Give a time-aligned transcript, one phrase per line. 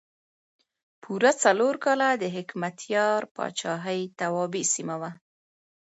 [1.01, 5.11] پوره څلور کاله د حکمتیار پاچاهۍ توابع سیمه وه.